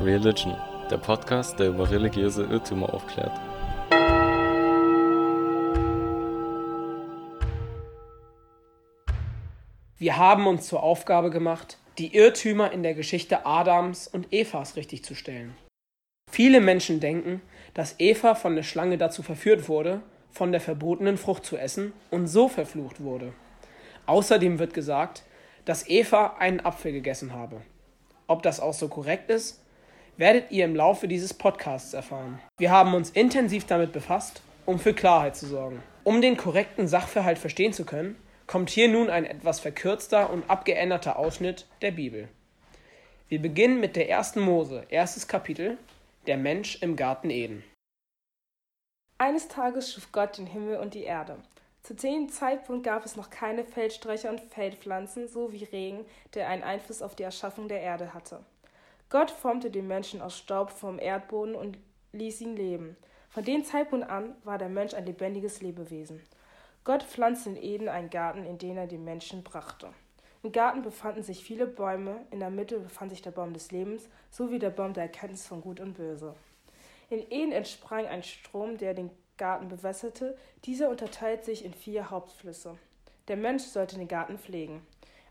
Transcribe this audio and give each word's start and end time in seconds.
Religion, 0.00 0.56
der 0.92 0.98
Podcast, 0.98 1.58
der 1.58 1.70
über 1.70 1.90
religiöse 1.90 2.44
Irrtümer 2.44 2.94
aufklärt. 2.94 3.32
Wir 9.98 10.16
haben 10.16 10.46
uns 10.46 10.68
zur 10.68 10.84
Aufgabe 10.84 11.30
gemacht, 11.30 11.78
die 11.98 12.14
Irrtümer 12.14 12.70
in 12.70 12.84
der 12.84 12.94
Geschichte 12.94 13.44
Adams 13.44 14.06
und 14.06 14.32
Evas 14.32 14.76
richtigzustellen. 14.76 15.56
Viele 16.30 16.60
Menschen 16.60 17.00
denken, 17.00 17.42
dass 17.74 17.96
Eva 17.98 18.36
von 18.36 18.54
der 18.54 18.62
Schlange 18.62 18.98
dazu 18.98 19.24
verführt 19.24 19.68
wurde, 19.68 20.00
von 20.30 20.52
der 20.52 20.60
verbotenen 20.60 21.18
Frucht 21.18 21.44
zu 21.44 21.56
essen 21.56 21.92
und 22.12 22.28
so 22.28 22.46
verflucht 22.46 23.00
wurde. 23.00 23.32
Außerdem 24.06 24.60
wird 24.60 24.74
gesagt, 24.74 25.24
dass 25.64 25.88
Eva 25.88 26.36
einen 26.38 26.60
Apfel 26.60 26.92
gegessen 26.92 27.32
habe. 27.32 27.62
Ob 28.28 28.44
das 28.44 28.60
auch 28.60 28.74
so 28.74 28.86
korrekt 28.86 29.28
ist, 29.30 29.60
werdet 30.18 30.50
ihr 30.50 30.64
im 30.64 30.76
Laufe 30.76 31.08
dieses 31.08 31.32
Podcasts 31.32 31.94
erfahren. 31.94 32.40
Wir 32.58 32.70
haben 32.70 32.92
uns 32.92 33.10
intensiv 33.10 33.64
damit 33.64 33.92
befasst, 33.92 34.42
um 34.66 34.78
für 34.78 34.92
Klarheit 34.92 35.36
zu 35.36 35.46
sorgen. 35.46 35.82
Um 36.04 36.20
den 36.20 36.36
korrekten 36.36 36.88
Sachverhalt 36.88 37.38
verstehen 37.38 37.72
zu 37.72 37.86
können, 37.86 38.16
kommt 38.46 38.68
hier 38.68 38.88
nun 38.88 39.10
ein 39.10 39.24
etwas 39.24 39.60
verkürzter 39.60 40.30
und 40.30 40.50
abgeänderter 40.50 41.18
Ausschnitt 41.18 41.66
der 41.82 41.92
Bibel. 41.92 42.28
Wir 43.28 43.40
beginnen 43.40 43.78
mit 43.78 43.94
der 43.94 44.10
ersten 44.10 44.40
Mose, 44.40 44.84
erstes 44.88 45.28
Kapitel, 45.28 45.78
der 46.26 46.36
Mensch 46.36 46.82
im 46.82 46.96
Garten 46.96 47.30
Eden. 47.30 47.62
Eines 49.18 49.48
Tages 49.48 49.92
schuf 49.92 50.12
Gott 50.12 50.38
den 50.38 50.46
Himmel 50.46 50.78
und 50.78 50.94
die 50.94 51.04
Erde. 51.04 51.36
Zu 51.82 51.94
dem 51.94 52.28
Zeitpunkt 52.28 52.84
gab 52.84 53.04
es 53.04 53.16
noch 53.16 53.30
keine 53.30 53.64
Feldsträucher 53.64 54.30
und 54.30 54.40
Feldpflanzen 54.40 55.28
sowie 55.28 55.64
Regen, 55.64 56.04
der 56.34 56.48
einen 56.48 56.62
Einfluss 56.62 57.02
auf 57.02 57.14
die 57.14 57.22
Erschaffung 57.22 57.68
der 57.68 57.80
Erde 57.80 58.14
hatte. 58.14 58.40
Gott 59.10 59.30
formte 59.30 59.70
den 59.70 59.88
Menschen 59.88 60.20
aus 60.20 60.36
Staub 60.36 60.70
vom 60.70 60.98
Erdboden 60.98 61.54
und 61.54 61.78
ließ 62.12 62.42
ihn 62.42 62.56
leben. 62.56 62.96
Von 63.30 63.44
dem 63.44 63.64
Zeitpunkt 63.64 64.08
an 64.08 64.34
war 64.44 64.58
der 64.58 64.68
Mensch 64.68 64.94
ein 64.94 65.06
lebendiges 65.06 65.62
Lebewesen. 65.62 66.20
Gott 66.84 67.02
pflanzte 67.02 67.50
in 67.50 67.56
Eden 67.56 67.88
einen 67.88 68.10
Garten, 68.10 68.44
in 68.44 68.58
den 68.58 68.76
er 68.76 68.86
den 68.86 69.04
Menschen 69.04 69.42
brachte. 69.42 69.90
Im 70.42 70.52
Garten 70.52 70.82
befanden 70.82 71.22
sich 71.22 71.42
viele 71.42 71.66
Bäume, 71.66 72.24
in 72.30 72.40
der 72.40 72.50
Mitte 72.50 72.78
befand 72.80 73.10
sich 73.10 73.22
der 73.22 73.30
Baum 73.30 73.52
des 73.52 73.70
Lebens 73.72 74.08
sowie 74.30 74.58
der 74.58 74.70
Baum 74.70 74.92
der 74.92 75.04
Erkenntnis 75.04 75.46
von 75.46 75.60
Gut 75.60 75.80
und 75.80 75.94
Böse. 75.94 76.34
In 77.10 77.20
Eden 77.30 77.52
entsprang 77.52 78.06
ein 78.06 78.22
Strom, 78.22 78.76
der 78.76 78.94
den 78.94 79.10
Garten 79.38 79.68
bewässerte. 79.68 80.36
Dieser 80.64 80.90
unterteilt 80.90 81.44
sich 81.44 81.64
in 81.64 81.72
vier 81.72 82.10
Hauptflüsse. 82.10 82.76
Der 83.28 83.36
Mensch 83.36 83.62
sollte 83.64 83.96
den 83.96 84.08
Garten 84.08 84.38
pflegen. 84.38 84.82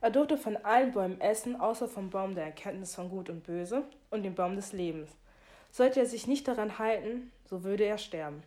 Er 0.02 0.12
durfte 0.12 0.38
von 0.38 0.58
allen 0.58 0.92
Bäumen 0.92 1.20
essen, 1.22 1.60
außer 1.60 1.88
vom 1.88 2.10
Baum 2.10 2.36
der 2.36 2.46
Erkenntnis 2.46 2.96
von 2.96 3.10
Gut 3.10 3.30
und 3.30 3.44
Böse 3.44 3.84
und 4.12 4.24
dem 4.24 4.36
Baum 4.36 4.56
des 4.56 4.74
Lebens. 4.74 5.10
Sollte 5.72 6.00
er 6.00 6.06
sich 6.06 6.28
nicht 6.28 6.48
daran 6.48 6.78
halten, 6.80 7.32
so 7.46 7.64
würde 7.64 7.84
er 7.84 7.98
sterben. 7.98 8.44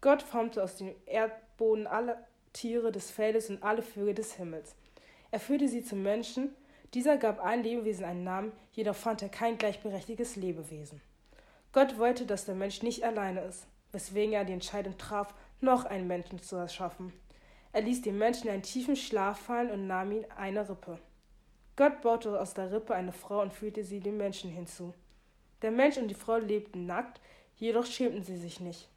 Gott 0.00 0.22
formte 0.22 0.62
aus 0.62 0.76
dem 0.76 0.94
Erdboden 1.06 1.86
alle 1.86 2.18
Tiere 2.52 2.92
des 2.92 3.10
Feldes 3.10 3.48
und 3.48 3.62
alle 3.62 3.82
Vögel 3.82 4.14
des 4.14 4.34
Himmels. 4.34 4.74
Er 5.30 5.40
führte 5.40 5.68
sie 5.68 5.82
zum 5.82 6.02
Menschen. 6.02 6.54
Dieser 6.92 7.16
gab 7.16 7.42
allen 7.42 7.62
Lebewesen 7.62 8.04
einen 8.04 8.24
Namen, 8.24 8.52
jedoch 8.72 8.96
fand 8.96 9.22
er 9.22 9.30
kein 9.30 9.56
gleichberechtigtes 9.56 10.36
Lebewesen. 10.36 11.00
Gott 11.72 11.98
wollte, 11.98 12.26
dass 12.26 12.44
der 12.44 12.54
Mensch 12.54 12.82
nicht 12.82 13.02
alleine 13.02 13.40
ist, 13.42 13.66
weswegen 13.92 14.34
er 14.34 14.44
die 14.44 14.52
Entscheidung 14.52 14.98
traf, 14.98 15.32
noch 15.62 15.86
einen 15.86 16.06
Menschen 16.06 16.42
zu 16.42 16.56
erschaffen. 16.56 17.14
Er 17.72 17.80
ließ 17.80 18.02
den 18.02 18.18
Menschen 18.18 18.48
in 18.48 18.54
einen 18.54 18.62
tiefen 18.62 18.96
Schlaf 18.96 19.40
fallen 19.40 19.70
und 19.70 19.86
nahm 19.86 20.12
ihm 20.12 20.24
eine 20.36 20.68
Rippe. 20.68 20.98
Gott 21.74 22.02
baute 22.02 22.38
aus 22.38 22.52
der 22.52 22.70
Rippe 22.70 22.94
eine 22.94 23.12
Frau 23.12 23.40
und 23.40 23.54
führte 23.54 23.82
sie 23.82 24.00
dem 24.00 24.18
Menschen 24.18 24.50
hinzu. 24.50 24.92
Der 25.62 25.70
Mensch 25.70 25.96
und 25.96 26.08
die 26.08 26.14
Frau 26.14 26.36
lebten 26.36 26.84
nackt, 26.84 27.20
jedoch 27.56 27.86
schämten 27.86 28.22
sie 28.22 28.36
sich 28.36 28.60
nicht. 28.60 28.88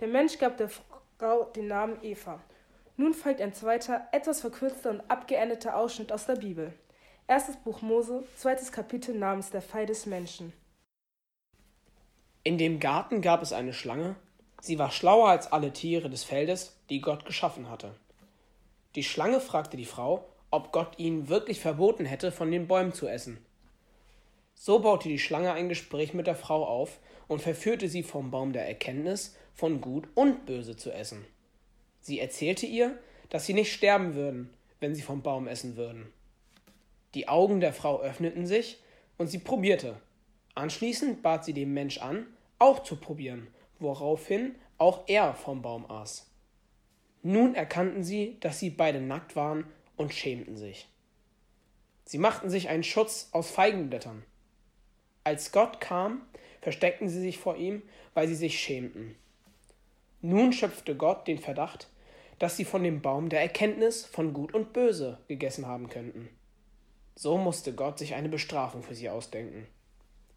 Der 0.00 0.08
Mensch 0.08 0.38
gab 0.38 0.58
der 0.58 0.68
Frau 0.68 1.44
den 1.56 1.68
Namen 1.68 1.96
Eva. 2.02 2.40
Nun 2.96 3.14
folgt 3.14 3.40
ein 3.40 3.54
zweiter, 3.54 4.06
etwas 4.12 4.42
verkürzter 4.42 4.90
und 4.90 5.00
abgeendeter 5.10 5.76
Ausschnitt 5.76 6.12
aus 6.12 6.26
der 6.26 6.36
Bibel. 6.36 6.74
Erstes 7.26 7.56
Buch 7.56 7.80
Mose, 7.80 8.24
zweites 8.36 8.72
Kapitel 8.72 9.16
namens 9.16 9.50
Der 9.50 9.62
Fall 9.62 9.86
des 9.86 10.04
Menschen. 10.04 10.52
In 12.42 12.58
dem 12.58 12.80
Garten 12.80 13.22
gab 13.22 13.40
es 13.40 13.52
eine 13.52 13.72
Schlange. 13.72 14.16
Sie 14.60 14.78
war 14.78 14.90
schlauer 14.90 15.28
als 15.28 15.50
alle 15.50 15.72
Tiere 15.72 16.10
des 16.10 16.24
Feldes, 16.24 16.76
die 16.90 17.00
Gott 17.00 17.24
geschaffen 17.24 17.70
hatte. 17.70 17.94
Die 18.96 19.04
Schlange 19.04 19.40
fragte 19.40 19.76
die 19.76 19.84
Frau, 19.84 20.24
ob 20.50 20.72
Gott 20.72 20.98
ihnen 20.98 21.28
wirklich 21.28 21.60
verboten 21.60 22.04
hätte, 22.04 22.32
von 22.32 22.50
den 22.50 22.66
Bäumen 22.66 22.92
zu 22.92 23.06
essen. 23.06 23.38
So 24.54 24.80
baute 24.80 25.08
die 25.08 25.18
Schlange 25.18 25.52
ein 25.52 25.68
Gespräch 25.68 26.12
mit 26.12 26.26
der 26.26 26.34
Frau 26.34 26.66
auf 26.66 26.98
und 27.28 27.40
verführte 27.40 27.88
sie 27.88 28.02
vom 28.02 28.30
Baum 28.30 28.52
der 28.52 28.66
Erkenntnis 28.66 29.36
von 29.54 29.80
Gut 29.80 30.08
und 30.14 30.44
Böse 30.44 30.76
zu 30.76 30.90
essen. 30.90 31.24
Sie 32.00 32.18
erzählte 32.18 32.66
ihr, 32.66 32.98
dass 33.28 33.46
sie 33.46 33.54
nicht 33.54 33.72
sterben 33.72 34.14
würden, 34.14 34.50
wenn 34.80 34.94
sie 34.94 35.02
vom 35.02 35.22
Baum 35.22 35.46
essen 35.46 35.76
würden. 35.76 36.12
Die 37.14 37.28
Augen 37.28 37.60
der 37.60 37.72
Frau 37.72 38.00
öffneten 38.00 38.46
sich 38.46 38.78
und 39.18 39.28
sie 39.28 39.38
probierte. 39.38 40.00
Anschließend 40.54 41.22
bat 41.22 41.44
sie 41.44 41.52
den 41.52 41.72
Mensch 41.72 41.98
an, 41.98 42.26
auch 42.58 42.82
zu 42.82 42.96
probieren, 42.96 43.46
woraufhin 43.78 44.56
auch 44.78 45.04
er 45.06 45.34
vom 45.34 45.62
Baum 45.62 45.88
aß. 45.90 46.29
Nun 47.22 47.54
erkannten 47.54 48.02
sie, 48.02 48.38
dass 48.40 48.58
sie 48.58 48.70
beide 48.70 49.00
nackt 49.00 49.36
waren 49.36 49.64
und 49.96 50.14
schämten 50.14 50.56
sich. 50.56 50.88
Sie 52.04 52.18
machten 52.18 52.50
sich 52.50 52.68
einen 52.68 52.82
Schutz 52.82 53.28
aus 53.32 53.50
Feigenblättern. 53.50 54.24
Als 55.22 55.52
Gott 55.52 55.80
kam, 55.80 56.22
versteckten 56.60 57.08
sie 57.08 57.20
sich 57.20 57.38
vor 57.38 57.56
ihm, 57.56 57.82
weil 58.14 58.26
sie 58.26 58.34
sich 58.34 58.58
schämten. 58.58 59.16
Nun 60.22 60.52
schöpfte 60.52 60.96
Gott 60.96 61.28
den 61.28 61.38
Verdacht, 61.38 61.88
dass 62.38 62.56
sie 62.56 62.64
von 62.64 62.82
dem 62.82 63.02
Baum 63.02 63.28
der 63.28 63.42
Erkenntnis 63.42 64.06
von 64.06 64.32
Gut 64.32 64.54
und 64.54 64.72
Böse 64.72 65.18
gegessen 65.28 65.66
haben 65.66 65.88
könnten. 65.88 66.30
So 67.14 67.36
musste 67.36 67.74
Gott 67.74 67.98
sich 67.98 68.14
eine 68.14 68.30
Bestrafung 68.30 68.82
für 68.82 68.94
sie 68.94 69.10
ausdenken. 69.10 69.66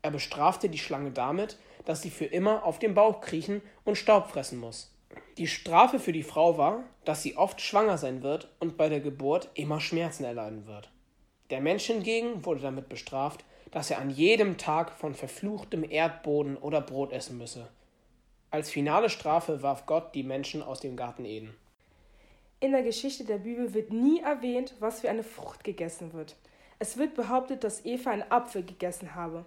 Er 0.01 0.11
bestrafte 0.11 0.67
die 0.67 0.77
Schlange 0.77 1.11
damit, 1.11 1.57
dass 1.85 2.01
sie 2.01 2.09
für 2.09 2.25
immer 2.25 2.65
auf 2.65 2.77
dem 2.77 2.93
Bauch 2.93 3.21
kriechen 3.21 3.61
und 3.85 3.97
Staub 3.97 4.27
fressen 4.27 4.59
muss. 4.59 4.92
Die 5.37 5.47
Strafe 5.47 5.99
für 5.99 6.11
die 6.11 6.23
Frau 6.23 6.57
war, 6.57 6.83
dass 7.05 7.23
sie 7.23 7.37
oft 7.37 7.59
schwanger 7.59 7.97
sein 7.97 8.21
wird 8.23 8.49
und 8.59 8.77
bei 8.77 8.89
der 8.89 8.99
Geburt 8.99 9.49
immer 9.55 9.79
Schmerzen 9.79 10.23
erleiden 10.23 10.67
wird. 10.67 10.91
Der 11.49 11.61
Mensch 11.61 11.85
hingegen 11.85 12.45
wurde 12.45 12.61
damit 12.61 12.89
bestraft, 12.89 13.43
dass 13.71 13.89
er 13.89 13.99
an 13.99 14.11
jedem 14.11 14.57
Tag 14.57 14.91
von 14.91 15.15
verfluchtem 15.15 15.83
Erdboden 15.89 16.57
oder 16.57 16.81
Brot 16.81 17.11
essen 17.11 17.37
müsse. 17.37 17.67
Als 18.51 18.69
finale 18.69 19.09
Strafe 19.09 19.63
warf 19.63 19.87
Gott 19.87 20.13
die 20.13 20.21
Menschen 20.21 20.61
aus 20.61 20.79
dem 20.79 20.95
Garten 20.95 21.25
Eden. 21.25 21.55
In 22.59 22.71
der 22.71 22.83
Geschichte 22.83 23.25
der 23.25 23.39
Bibel 23.39 23.73
wird 23.73 23.91
nie 23.91 24.21
erwähnt, 24.21 24.75
was 24.79 25.01
für 25.01 25.09
eine 25.09 25.23
Frucht 25.23 25.63
gegessen 25.63 26.13
wird. 26.13 26.35
Es 26.77 26.97
wird 26.97 27.15
behauptet, 27.15 27.63
dass 27.63 27.83
Eva 27.83 28.11
einen 28.11 28.31
Apfel 28.31 28.63
gegessen 28.63 29.15
habe. 29.15 29.45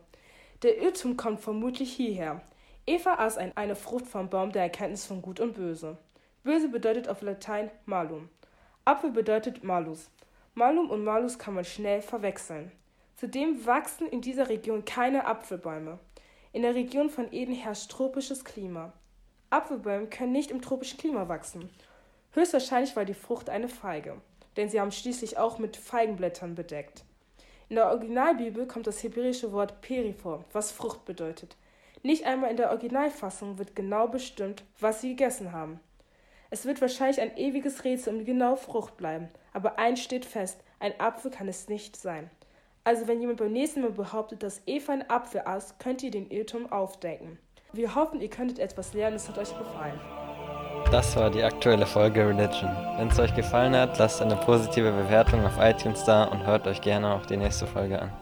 Der 0.62 0.78
Irrtum 0.78 1.16
kommt 1.16 1.40
vermutlich 1.40 1.92
hierher. 1.92 2.42
Eva 2.88 3.14
aß 3.14 3.36
ein, 3.38 3.56
eine 3.56 3.74
Frucht 3.74 4.06
vom 4.06 4.30
Baum 4.30 4.52
der 4.52 4.62
Erkenntnis 4.62 5.06
von 5.06 5.20
Gut 5.20 5.40
und 5.40 5.54
Böse. 5.54 5.98
Böse 6.44 6.68
bedeutet 6.68 7.08
auf 7.08 7.20
Latein 7.20 7.68
malum. 7.84 8.28
Apfel 8.84 9.10
bedeutet 9.10 9.64
malus. 9.64 10.08
Malum 10.54 10.90
und 10.90 11.02
malus 11.02 11.36
kann 11.36 11.54
man 11.54 11.64
schnell 11.64 12.00
verwechseln. 12.00 12.70
Zudem 13.16 13.66
wachsen 13.66 14.06
in 14.06 14.20
dieser 14.20 14.48
Region 14.48 14.84
keine 14.84 15.26
Apfelbäume. 15.26 15.98
In 16.52 16.62
der 16.62 16.76
Region 16.76 17.10
von 17.10 17.32
Eden 17.32 17.54
herrscht 17.54 17.90
tropisches 17.90 18.44
Klima. 18.44 18.92
Apfelbäume 19.50 20.06
können 20.06 20.30
nicht 20.30 20.52
im 20.52 20.62
tropischen 20.62 20.98
Klima 20.98 21.28
wachsen. 21.28 21.68
Höchstwahrscheinlich 22.34 22.94
war 22.94 23.04
die 23.04 23.14
Frucht 23.14 23.50
eine 23.50 23.68
Feige, 23.68 24.20
denn 24.56 24.68
sie 24.68 24.80
haben 24.80 24.92
schließlich 24.92 25.38
auch 25.38 25.58
mit 25.58 25.76
Feigenblättern 25.76 26.54
bedeckt. 26.54 27.04
In 27.68 27.74
der 27.74 27.88
Originalbibel 27.88 28.66
kommt 28.68 28.86
das 28.86 29.02
hebräische 29.02 29.50
Wort 29.50 29.80
Peri 29.80 30.12
vor, 30.12 30.44
was 30.52 30.70
Frucht 30.70 31.04
bedeutet. 31.04 31.56
Nicht 32.06 32.24
einmal 32.24 32.52
in 32.52 32.56
der 32.56 32.70
Originalfassung 32.70 33.58
wird 33.58 33.74
genau 33.74 34.06
bestimmt, 34.06 34.62
was 34.78 35.00
sie 35.00 35.08
gegessen 35.08 35.50
haben. 35.50 35.80
Es 36.50 36.64
wird 36.64 36.80
wahrscheinlich 36.80 37.20
ein 37.20 37.36
ewiges 37.36 37.82
Rätsel 37.82 38.12
um 38.12 38.20
die 38.20 38.24
genaue 38.24 38.56
Frucht 38.56 38.96
bleiben, 38.96 39.28
aber 39.52 39.80
eins 39.80 40.00
steht 40.04 40.24
fest, 40.24 40.60
ein 40.78 40.92
Apfel 41.00 41.32
kann 41.32 41.48
es 41.48 41.68
nicht 41.68 41.96
sein. 41.96 42.30
Also 42.84 43.08
wenn 43.08 43.20
jemand 43.20 43.40
beim 43.40 43.50
nächsten 43.50 43.80
Mal 43.80 43.90
behauptet, 43.90 44.44
dass 44.44 44.62
Eva 44.66 44.92
ein 44.92 45.10
Apfel 45.10 45.42
aß, 45.46 45.78
könnt 45.80 46.00
ihr 46.04 46.12
den 46.12 46.30
Irrtum 46.30 46.70
aufdecken. 46.70 47.40
Wir 47.72 47.96
hoffen, 47.96 48.20
ihr 48.20 48.30
könntet 48.30 48.60
etwas 48.60 48.94
lernen, 48.94 49.16
es 49.16 49.28
hat 49.28 49.38
euch 49.38 49.58
gefallen. 49.58 49.98
Das 50.92 51.16
war 51.16 51.28
die 51.28 51.42
aktuelle 51.42 51.86
Folge 51.86 52.20
Religion. 52.20 52.70
Wenn 52.98 53.08
es 53.08 53.18
euch 53.18 53.34
gefallen 53.34 53.74
hat, 53.74 53.98
lasst 53.98 54.22
eine 54.22 54.36
positive 54.36 54.92
Bewertung 54.92 55.44
auf 55.44 55.58
iTunes 55.58 56.04
da 56.04 56.22
und 56.26 56.46
hört 56.46 56.68
euch 56.68 56.80
gerne 56.80 57.12
auch 57.12 57.26
die 57.26 57.36
nächste 57.36 57.66
Folge 57.66 58.00
an. 58.00 58.12